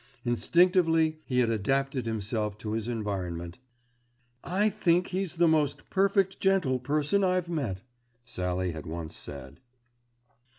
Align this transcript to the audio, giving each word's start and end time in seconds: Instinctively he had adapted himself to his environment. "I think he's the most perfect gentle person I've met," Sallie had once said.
Instinctively 0.25 1.19
he 1.25 1.37
had 1.41 1.51
adapted 1.51 2.07
himself 2.07 2.57
to 2.57 2.71
his 2.71 2.87
environment. 2.87 3.59
"I 4.43 4.67
think 4.67 5.09
he's 5.09 5.35
the 5.35 5.47
most 5.47 5.91
perfect 5.91 6.39
gentle 6.39 6.79
person 6.79 7.23
I've 7.23 7.49
met," 7.49 7.83
Sallie 8.25 8.71
had 8.71 8.87
once 8.87 9.15
said. 9.15 9.59